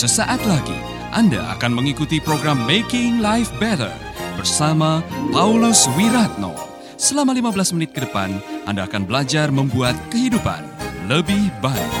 [0.00, 0.80] Sesaat lagi
[1.12, 3.92] Anda akan mengikuti program Making Life Better
[4.32, 6.56] bersama Paulus Wiratno.
[6.96, 10.64] Selama 15 menit ke depan, Anda akan belajar membuat kehidupan
[11.04, 11.92] lebih baik.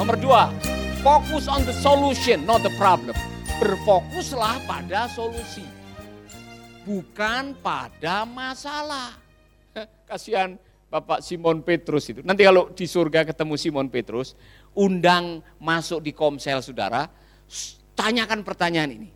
[0.00, 0.48] Nomor dua,
[1.04, 3.12] fokus on the solution, not the problem.
[3.60, 5.68] Berfokuslah pada solusi,
[6.88, 9.12] bukan pada masalah.
[10.08, 10.56] Kasihan
[10.94, 12.22] Bapak Simon Petrus itu.
[12.22, 14.38] Nanti kalau di surga ketemu Simon Petrus,
[14.78, 17.10] undang masuk di komsel saudara,
[17.98, 19.10] tanyakan pertanyaan ini.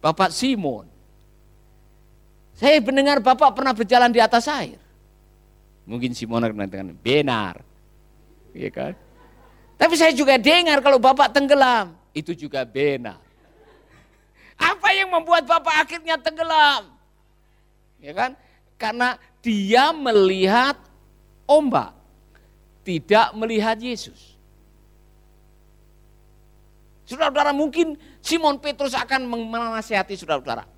[0.00, 0.88] Bapak Simon,
[2.56, 4.80] saya mendengar Bapak pernah berjalan di atas air.
[5.84, 7.60] Mungkin Simon akan mengatakan, benar.
[8.56, 8.92] Iya kan?
[9.76, 13.20] Tapi saya juga dengar kalau Bapak tenggelam, itu juga benar.
[14.56, 16.88] Apa yang membuat Bapak akhirnya tenggelam?
[18.00, 18.32] Ya kan?
[18.80, 20.87] Karena dia melihat
[21.48, 21.96] ombak,
[22.84, 24.36] tidak melihat Yesus.
[27.08, 30.68] Saudara-saudara mungkin Simon Petrus akan menasihati saudara-saudara.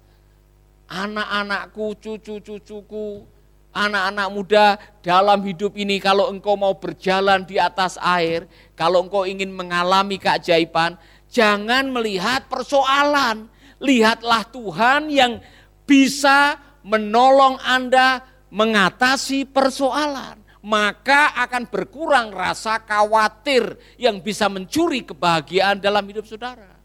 [0.87, 3.27] Anak-anakku, cucu-cucuku,
[3.75, 4.67] anak-anak muda
[5.03, 8.47] dalam hidup ini kalau engkau mau berjalan di atas air,
[8.79, 10.95] kalau engkau ingin mengalami keajaiban,
[11.31, 13.51] jangan melihat persoalan.
[13.83, 15.43] Lihatlah Tuhan yang
[15.83, 20.50] bisa menolong Anda mengatasi persoalan.
[20.61, 26.77] Maka akan berkurang rasa khawatir yang bisa mencuri kebahagiaan dalam hidup saudara.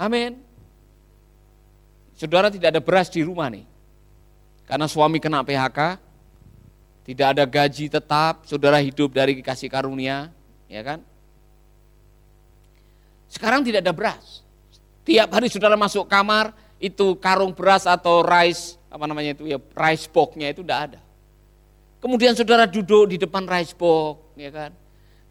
[0.00, 0.40] Amin.
[2.16, 3.68] Saudara tidak ada beras di rumah nih.
[4.64, 6.00] Karena suami kena PHK,
[7.04, 10.32] tidak ada gaji tetap, saudara hidup dari kasih karunia,
[10.72, 11.04] ya kan?
[13.28, 14.40] Sekarang tidak ada beras.
[15.04, 20.08] Tiap hari saudara masuk kamar, itu karung beras atau rice, apa namanya itu ya, rice
[20.08, 21.00] box-nya itu tidak ada.
[22.04, 24.76] Kemudian saudara duduk di depan rice box, ya kan?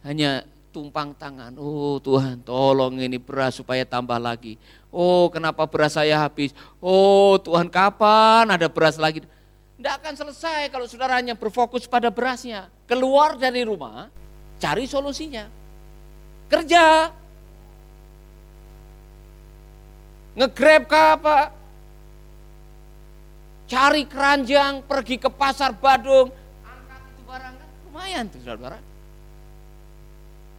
[0.02, 0.42] Hanya
[0.74, 1.54] tumpang tangan.
[1.62, 4.58] Oh Tuhan, tolong ini beras supaya tambah lagi.
[4.90, 6.50] Oh kenapa beras saya habis?
[6.82, 9.22] Oh Tuhan kapan ada beras lagi?
[9.22, 12.74] Tidak akan selesai kalau saudara hanya berfokus pada berasnya.
[12.90, 14.10] Keluar dari rumah,
[14.58, 15.46] cari solusinya.
[16.50, 17.14] Kerja.
[20.34, 21.54] Ngegrab apa?
[23.70, 26.42] Cari keranjang, pergi ke pasar Badung.
[27.94, 28.82] Lumayan tuh saudara.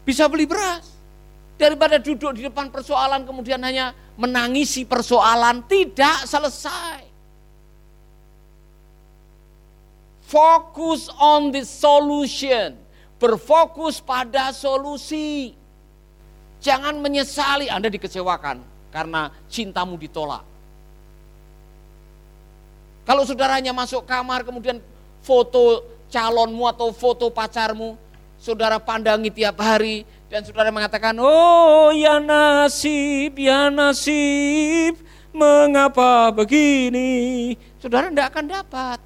[0.06, 0.94] Bisa beli beras.
[1.58, 7.02] Daripada duduk di depan persoalan kemudian hanya menangisi persoalan tidak selesai.
[10.30, 12.78] Fokus on the solution.
[13.18, 15.58] Berfokus pada solusi.
[16.62, 18.62] Jangan menyesali Anda dikecewakan
[18.94, 20.46] karena cintamu ditolak.
[23.04, 24.80] Kalau saudaranya masuk kamar kemudian
[25.20, 27.98] foto calonmu atau foto pacarmu,
[28.38, 34.94] saudara pandangi tiap hari, dan saudara mengatakan, oh ya nasib, ya nasib,
[35.34, 37.58] mengapa begini?
[37.82, 38.98] Saudara tidak akan dapat.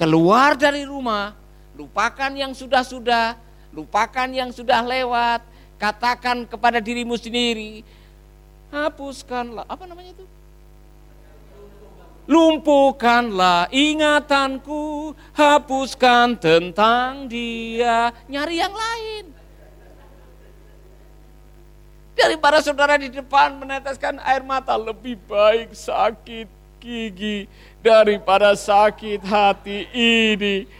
[0.00, 1.36] Keluar dari rumah,
[1.76, 3.36] lupakan yang sudah-sudah,
[3.76, 5.44] lupakan yang sudah lewat,
[5.76, 7.84] katakan kepada dirimu sendiri,
[8.72, 10.39] hapuskanlah, apa namanya itu?
[12.30, 19.34] Lumpuhkanlah ingatanku, hapuskan tentang dia, nyari yang lain.
[22.14, 26.46] Daripada saudara di depan meneteskan air mata lebih baik sakit
[26.78, 27.50] gigi
[27.82, 30.70] daripada sakit hati ini.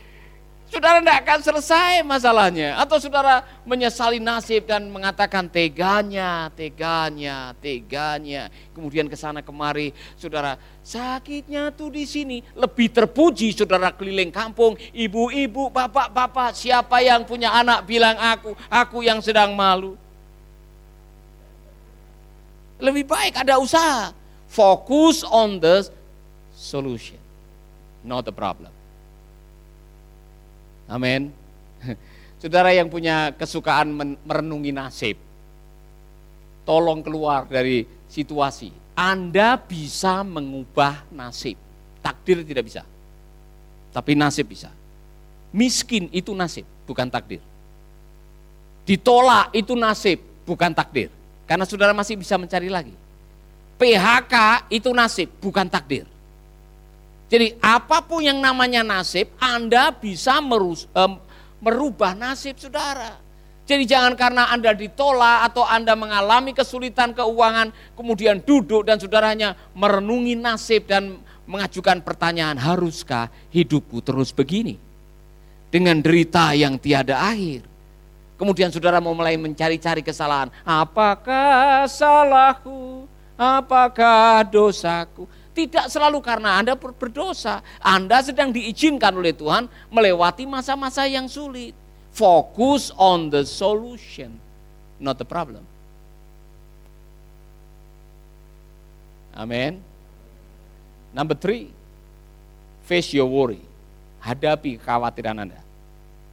[0.70, 2.78] Saudara tidak akan selesai masalahnya.
[2.78, 8.46] Atau saudara menyesali nasib dan mengatakan teganya, teganya, teganya.
[8.70, 10.54] Kemudian ke sana kemari, saudara
[10.86, 12.38] sakitnya tuh di sini.
[12.54, 19.18] Lebih terpuji saudara keliling kampung, ibu-ibu, bapak-bapak, siapa yang punya anak bilang aku, aku yang
[19.18, 19.98] sedang malu.
[22.78, 24.14] Lebih baik ada usaha.
[24.46, 25.90] Fokus on the
[26.54, 27.18] solution,
[28.06, 28.70] not the problem.
[30.90, 31.30] Amin.
[32.42, 33.94] Saudara yang punya kesukaan
[34.26, 35.14] merenungi nasib,
[36.66, 38.74] tolong keluar dari situasi.
[38.98, 41.54] Anda bisa mengubah nasib.
[42.02, 42.82] Takdir tidak bisa.
[43.94, 44.72] Tapi nasib bisa.
[45.54, 47.42] Miskin itu nasib, bukan takdir.
[48.82, 51.12] Ditolak itu nasib, bukan takdir.
[51.46, 52.94] Karena saudara masih bisa mencari lagi.
[53.78, 56.09] PHK itu nasib, bukan takdir.
[57.30, 61.22] Jadi apa pun yang namanya nasib, Anda bisa merus, um,
[61.62, 63.16] merubah nasib saudara.
[63.70, 70.34] Jadi jangan karena Anda ditolak atau Anda mengalami kesulitan keuangan, kemudian duduk dan saudaranya merenungi
[70.34, 74.90] nasib dan mengajukan pertanyaan, haruskah hidupku terus begini?
[75.70, 77.64] dengan derita yang tiada akhir.
[78.36, 80.50] Kemudian saudara mau mulai mencari-cari kesalahan.
[80.66, 83.06] Apakah salahku?
[83.38, 85.24] Apakah dosaku?
[85.60, 87.60] Tidak selalu karena Anda berdosa.
[87.84, 91.76] Anda sedang diizinkan oleh Tuhan melewati masa-masa yang sulit.
[92.16, 94.40] Fokus on the solution,
[94.96, 95.60] not the problem.
[99.36, 99.84] Amin.
[101.12, 101.68] Number three,
[102.88, 103.60] face your worry.
[104.24, 105.60] Hadapi kekhawatiran Anda.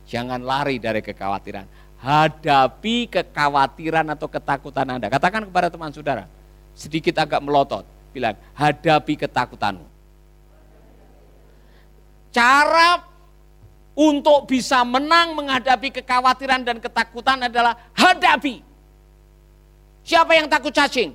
[0.07, 1.67] Jangan lari dari kekhawatiran.
[1.99, 5.11] Hadapi kekhawatiran atau ketakutan Anda.
[5.11, 6.31] Katakan kepada teman saudara,
[6.79, 7.96] sedikit agak melotot.
[8.17, 9.85] Bilang, hadapi ketakutanmu.
[12.33, 13.05] Cara
[13.93, 18.65] untuk bisa menang menghadapi kekhawatiran dan ketakutan adalah hadapi.
[20.01, 21.13] Siapa yang takut cacing?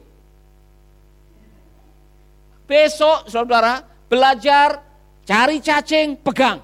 [2.71, 4.79] Besok saudara belajar
[5.27, 6.63] cari cacing, pegang.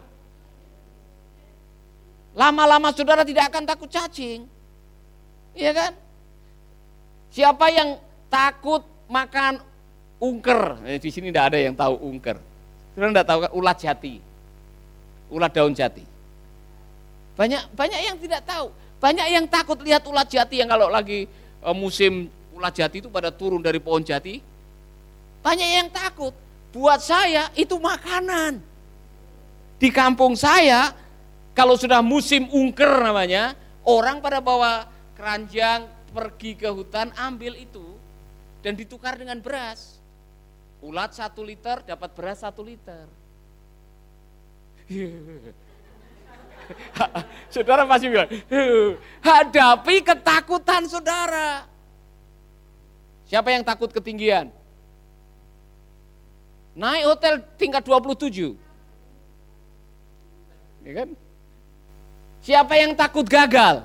[2.38, 4.46] Lama-lama saudara tidak akan takut cacing.
[5.58, 5.92] Iya kan?
[7.34, 7.98] Siapa yang
[8.30, 9.67] takut makan
[10.18, 10.82] ungker?
[10.86, 12.38] Eh, di sini tidak ada yang tahu ungker.
[12.94, 14.14] Saudara tidak tahu kan ulat jati.
[15.30, 16.04] Ulat daun jati.
[17.38, 18.74] Banyak banyak yang tidak tahu.
[18.98, 21.30] Banyak yang takut lihat ulat jati yang kalau lagi
[21.62, 24.42] eh, musim ulat jati itu pada turun dari pohon jati.
[25.42, 26.34] Banyak yang takut.
[26.74, 28.60] Buat saya itu makanan.
[29.78, 30.90] Di kampung saya
[31.58, 34.86] kalau sudah musim ungker namanya, orang pada bawa
[35.18, 37.82] keranjang pergi ke hutan ambil itu
[38.62, 39.98] dan ditukar dengan beras.
[40.78, 43.10] Ulat satu liter dapat beras satu liter.
[47.52, 48.30] saudara masih bilang,
[49.20, 51.66] hadapi ketakutan saudara.
[53.28, 54.48] Siapa yang takut ketinggian?
[56.78, 58.54] Naik hotel tingkat 27.
[60.86, 61.08] Ya kan?
[62.40, 63.82] Siapa yang takut gagal?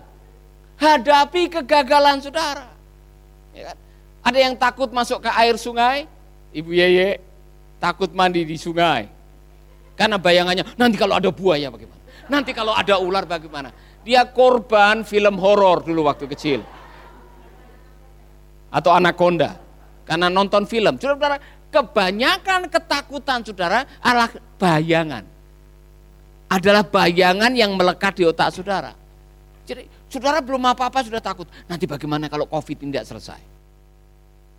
[0.78, 2.69] Hadapi kegagalan saudara.
[3.51, 3.78] Ya kan?
[4.24, 6.07] Ada yang takut masuk ke air sungai,
[6.54, 7.20] Ibu Yeye
[7.82, 9.10] takut mandi di sungai.
[9.94, 12.02] Karena bayangannya, nanti kalau ada buaya bagaimana?
[12.30, 13.70] Nanti kalau ada ular bagaimana?
[14.02, 16.62] Dia korban film horor dulu waktu kecil.
[18.74, 19.60] Atau anaconda.
[20.08, 20.98] Karena nonton film.
[20.98, 21.38] Saudara,
[21.70, 25.34] kebanyakan ketakutan saudara adalah bayangan
[26.54, 28.94] adalah bayangan yang melekat di otak saudara.
[29.66, 31.50] Jadi saudara belum apa-apa sudah takut.
[31.66, 33.53] Nanti bagaimana kalau COVID tidak selesai?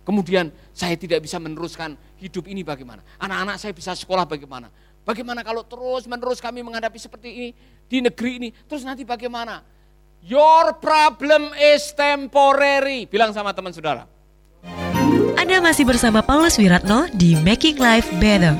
[0.05, 3.01] Kemudian saya tidak bisa meneruskan hidup ini bagaimana?
[3.17, 4.69] Anak-anak saya bisa sekolah bagaimana?
[5.01, 7.49] Bagaimana kalau terus menerus kami menghadapi seperti ini
[7.89, 8.49] di negeri ini?
[8.69, 9.65] Terus nanti bagaimana?
[10.21, 13.09] Your problem is temporary.
[13.09, 14.05] Bilang sama teman saudara.
[15.37, 18.57] Anda masih bersama Paulus Wiratno di Making Life Better.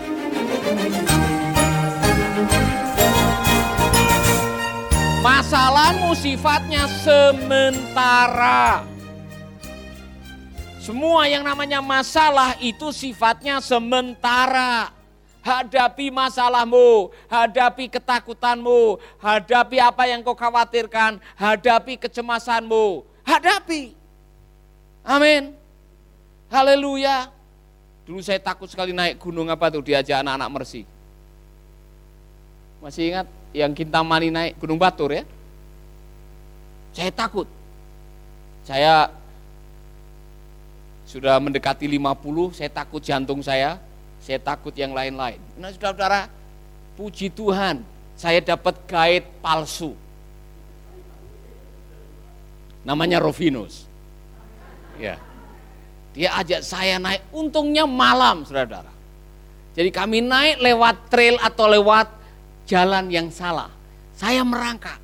[5.25, 8.94] Masalahmu sifatnya sementara.
[10.85, 14.93] Semua yang namanya masalah itu sifatnya sementara.
[15.41, 23.93] Hadapi masalahmu, hadapi ketakutanmu, hadapi apa yang kau khawatirkan, hadapi kecemasanmu, hadapi.
[25.05, 25.53] Amin.
[26.49, 27.29] Haleluya.
[28.05, 30.81] Dulu saya takut sekali naik gunung apa tuh diajak anak-anak Mersi.
[32.81, 33.27] Masih ingat?
[33.55, 35.23] yang Kintamani naik Gunung Batur ya.
[36.91, 37.47] Saya takut.
[38.67, 39.07] Saya
[41.05, 43.77] sudah mendekati 50, saya takut jantung saya,
[44.19, 45.37] saya takut yang lain-lain.
[45.55, 46.27] Nah saudara-saudara,
[46.97, 47.85] puji Tuhan,
[48.17, 49.93] saya dapat guide palsu.
[52.81, 53.85] Namanya Rovinus.
[54.97, 55.21] Ya.
[56.17, 58.89] Dia ajak saya naik, untungnya malam, saudara-saudara.
[59.75, 62.07] Jadi kami naik lewat trail atau lewat
[62.65, 63.69] jalan yang salah.
[64.15, 64.97] Saya merangkak.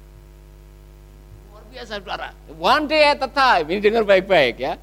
[1.51, 2.31] Luar biasa saudara.
[2.55, 3.67] One day at a time.
[3.67, 4.79] Ini dengar baik-baik ya.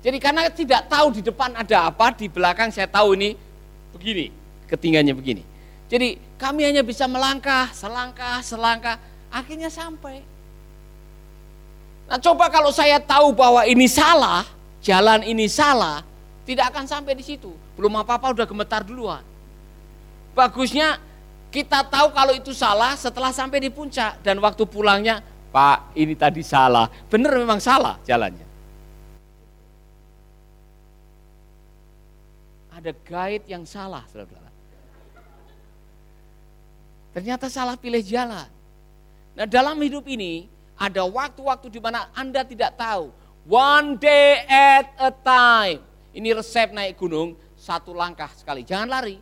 [0.00, 3.36] Jadi karena tidak tahu di depan ada apa, di belakang saya tahu ini
[3.92, 4.32] begini,
[4.64, 5.42] ketinggiannya begini.
[5.92, 8.96] Jadi kami hanya bisa melangkah, selangkah, selangkah,
[9.28, 10.24] akhirnya sampai.
[12.08, 14.48] Nah coba kalau saya tahu bahwa ini salah,
[14.80, 16.00] jalan ini salah,
[16.48, 17.52] tidak akan sampai di situ.
[17.76, 19.22] Belum apa-apa udah gemetar duluan.
[20.32, 20.96] Bagusnya
[21.54, 25.20] kita tahu kalau itu salah setelah sampai di puncak dan waktu pulangnya,
[25.54, 26.90] Pak ini tadi salah.
[27.06, 28.49] Benar memang salah jalannya.
[32.80, 34.48] Ada guide yang salah, saudara-saudara.
[37.12, 38.48] Ternyata salah pilih jalan.
[39.36, 40.48] Nah dalam hidup ini
[40.80, 43.12] ada waktu-waktu di mana Anda tidak tahu.
[43.44, 45.84] One day at a time.
[46.16, 48.64] Ini resep naik gunung, satu langkah sekali.
[48.64, 49.20] Jangan lari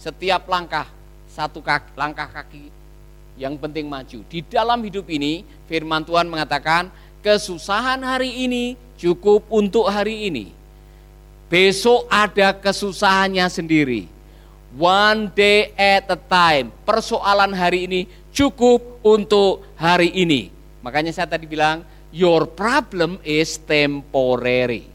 [0.00, 0.88] setiap langkah
[1.28, 2.72] satu kaki, langkah kaki
[3.36, 4.24] yang penting maju.
[4.26, 6.88] Di dalam hidup ini firman Tuhan mengatakan
[7.20, 10.63] kesusahan hari ini cukup untuk hari ini.
[11.48, 14.08] Besok ada kesusahannya sendiri.
[14.74, 16.74] One day at a time.
[16.82, 18.00] Persoalan hari ini
[18.34, 20.50] cukup untuk hari ini.
[20.82, 24.90] Makanya saya tadi bilang, your problem is temporary.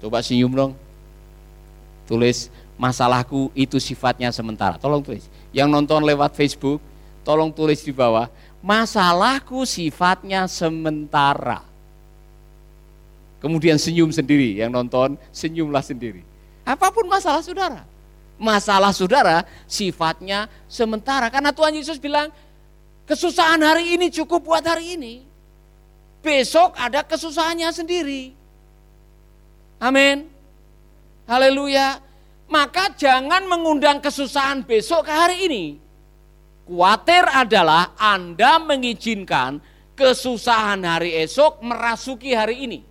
[0.00, 0.72] Coba senyum dong.
[2.08, 2.48] Tulis,
[2.80, 4.80] masalahku itu sifatnya sementara.
[4.80, 5.28] Tolong tulis.
[5.52, 6.80] Yang nonton lewat Facebook,
[7.20, 8.32] tolong tulis di bawah.
[8.64, 11.69] Masalahku sifatnya sementara.
[13.40, 16.20] Kemudian senyum sendiri, yang nonton senyumlah sendiri.
[16.64, 17.88] Apa pun masalah saudara.
[18.36, 21.32] Masalah saudara sifatnya sementara.
[21.32, 22.28] Karena Tuhan Yesus bilang,
[23.08, 25.24] kesusahan hari ini cukup buat hari ini.
[26.20, 28.36] Besok ada kesusahannya sendiri.
[29.80, 30.28] Amin.
[31.24, 31.96] Haleluya.
[32.44, 35.64] Maka jangan mengundang kesusahan besok ke hari ini.
[36.68, 39.64] Kuatir adalah Anda mengizinkan
[39.96, 42.89] kesusahan hari esok merasuki hari ini.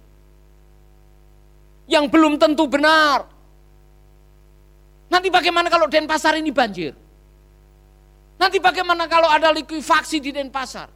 [1.89, 3.25] Yang belum tentu benar.
[5.10, 6.93] Nanti bagaimana kalau Denpasar ini banjir?
[8.38, 10.88] Nanti bagaimana kalau ada likuifaksi di Denpasar?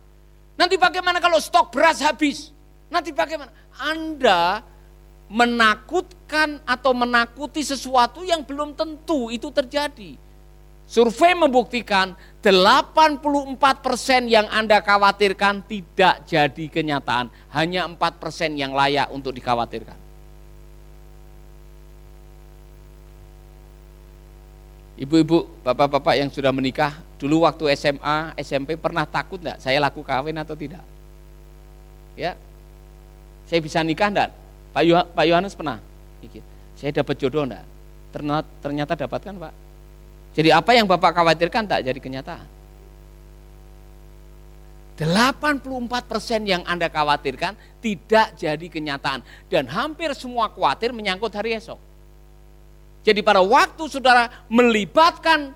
[0.53, 2.53] Nanti bagaimana kalau stok beras habis?
[2.93, 3.49] Nanti bagaimana?
[3.81, 4.61] Anda
[5.33, 10.13] menakutkan atau menakuti sesuatu yang belum tentu itu terjadi.
[10.85, 12.13] Survei membuktikan
[12.45, 17.33] 84% yang Anda khawatirkan tidak jadi kenyataan.
[17.49, 17.97] Hanya 4%
[18.53, 20.02] yang layak untuk dikhawatirkan.
[25.03, 30.39] Ibu-ibu, bapak-bapak yang sudah menikah, dulu waktu SMA, SMP pernah takut enggak saya laku kawin
[30.39, 30.79] atau tidak?
[32.15, 32.39] Ya,
[33.51, 34.29] saya bisa nikah enggak?
[34.71, 35.83] Pak, Yoh Pak Yohanes pernah
[36.79, 37.67] saya dapat jodoh enggak?
[38.15, 39.53] Ternyata, ternyata dapatkan Pak.
[40.39, 42.47] Jadi apa yang Bapak khawatirkan tak jadi kenyataan.
[44.93, 49.19] 84% yang Anda khawatirkan tidak jadi kenyataan.
[49.51, 51.92] Dan hampir semua khawatir menyangkut hari esok.
[53.03, 55.51] Jadi pada waktu saudara melibatkan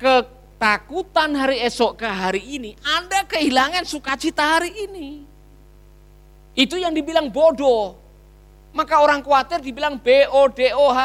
[0.00, 5.08] ketakutan hari esok ke hari ini, Anda kehilangan sukacita hari ini.
[6.56, 7.94] Itu yang dibilang bodoh.
[8.72, 11.00] Maka orang khawatir dibilang BODOH.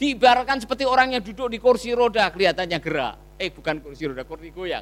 [0.00, 3.36] Diibaratkan seperti orang yang duduk di kursi roda, kelihatannya gerak.
[3.36, 4.80] Eh bukan kursi roda, kursi goyang.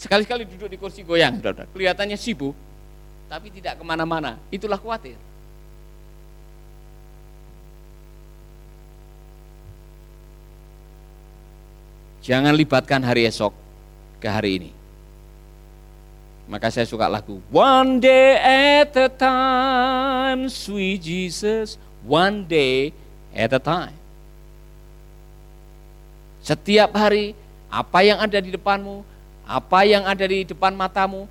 [0.00, 1.44] Sekali-sekali duduk di kursi goyang.
[1.44, 2.56] Kelihatannya sibuk,
[3.28, 4.40] tapi tidak ke mana-mana.
[4.48, 5.20] Itulah khawatir.
[12.24, 13.52] Jangan libatkan hari esok
[14.16, 14.72] ke hari ini.
[16.48, 18.40] Maka saya suka lagu One day
[18.80, 22.96] at a time, sweet Jesus, one day
[23.36, 23.96] at a time.
[26.40, 27.36] Setiap hari,
[27.68, 29.04] apa yang ada di depanmu,
[29.44, 31.28] apa yang ada di depan matamu,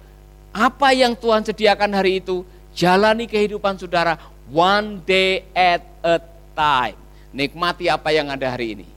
[0.53, 2.45] apa yang Tuhan sediakan hari itu,
[2.77, 4.17] jalani kehidupan saudara
[4.53, 6.21] one day at a
[6.53, 6.97] time.
[7.33, 8.92] Nikmati apa yang ada hari ini.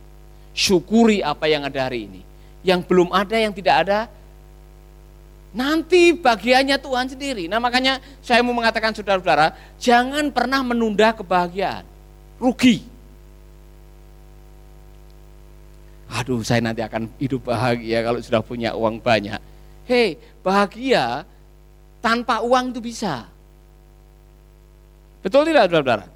[0.57, 2.25] Syukuri apa yang ada hari ini.
[2.65, 4.09] Yang belum ada, yang tidak ada,
[5.57, 7.49] Nanti bagiannya Tuhan sendiri.
[7.49, 11.81] Nah makanya saya mau mengatakan saudara-saudara, jangan pernah menunda kebahagiaan.
[12.37, 12.85] Rugi.
[16.13, 19.41] Aduh saya nanti akan hidup bahagia kalau sudah punya uang banyak.
[19.89, 21.25] Hei bahagia
[22.05, 23.25] tanpa uang itu bisa.
[25.25, 26.07] Betul tidak saudara-saudara?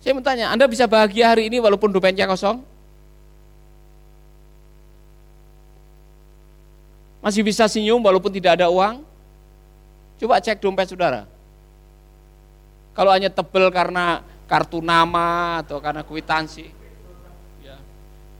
[0.00, 2.69] Saya mau tanya, Anda bisa bahagia hari ini walaupun dompetnya kosong?
[7.20, 9.04] Masih bisa senyum walaupun tidak ada uang?
[10.16, 11.28] Coba cek dompet saudara.
[12.96, 16.68] Kalau hanya tebel karena kartu nama atau karena kwitansi,
[17.62, 17.76] ya,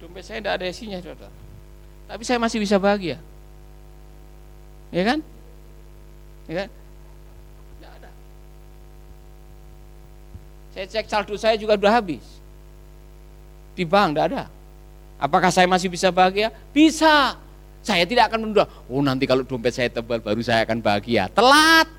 [0.01, 1.33] dompet saya tidak ada isinya saudara.
[2.09, 3.21] Tapi saya masih bisa bahagia.
[4.91, 5.19] Ya kan?
[6.51, 6.69] Ya kan?
[7.79, 8.11] Tidak ada.
[10.75, 12.25] Saya cek saldo saya juga sudah habis.
[13.79, 14.45] Di bank tidak ada.
[15.21, 16.51] Apakah saya masih bisa bahagia?
[16.75, 17.39] Bisa.
[17.91, 21.27] Saya tidak akan menunda, oh nanti kalau dompet saya tebal baru saya akan bahagia.
[21.35, 21.91] Telat.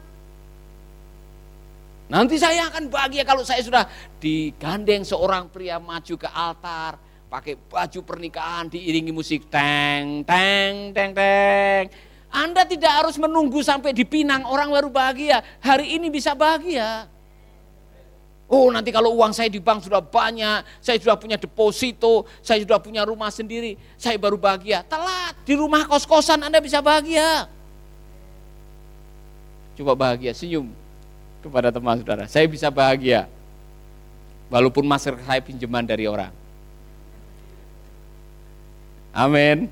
[2.08, 3.84] Nanti saya akan bahagia kalau saya sudah
[4.24, 6.96] digandeng seorang pria maju ke altar,
[7.28, 11.92] pakai baju pernikahan diiringi musik teng teng teng teng.
[12.32, 15.44] Anda tidak harus menunggu sampai dipinang orang baru bahagia.
[15.60, 17.12] Hari ini bisa bahagia.
[18.52, 22.84] Oh nanti kalau uang saya di bank sudah banyak, saya sudah punya deposito, saya sudah
[22.84, 24.84] punya rumah sendiri, saya baru bahagia.
[24.84, 27.48] Telat, di rumah kos-kosan Anda bisa bahagia.
[29.80, 30.68] Coba bahagia, senyum
[31.40, 32.28] kepada teman saudara.
[32.28, 33.32] Saya bisa bahagia.
[34.52, 36.36] Walaupun masker saya pinjaman dari orang.
[39.16, 39.72] Amin.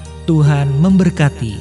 [0.31, 1.59] Tuhan memberkati.